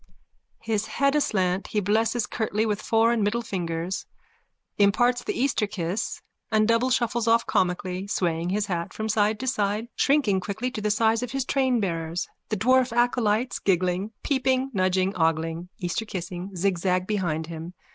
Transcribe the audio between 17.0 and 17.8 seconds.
behind him.